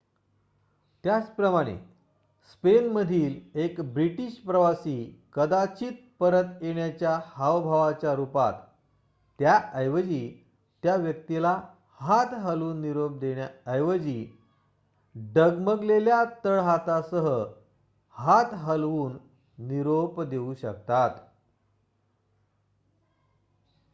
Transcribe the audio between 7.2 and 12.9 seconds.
हावभावाच्या रूपात त्याऐवजी त्या व्यक्तीला हात हलवून